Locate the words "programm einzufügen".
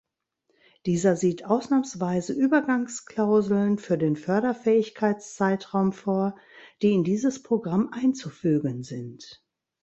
7.43-8.81